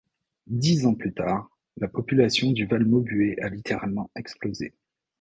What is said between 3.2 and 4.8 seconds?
a littéralement explosé.